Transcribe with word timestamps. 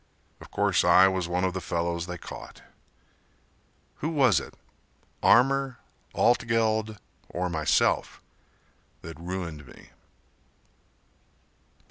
Of 0.41 0.49
course 0.49 0.83
I 0.83 1.07
was 1.07 1.27
one 1.27 1.43
of 1.43 1.53
the 1.53 1.61
fellows 1.61 2.07
they 2.07 2.17
caught. 2.17 2.63
Who 3.97 4.09
was 4.09 4.39
it, 4.39 4.55
Armour, 5.21 5.77
Altgeld 6.15 6.97
or 7.29 7.51
myself 7.51 8.19
That 9.03 9.19
ruined 9.19 9.67
me? 9.67 9.91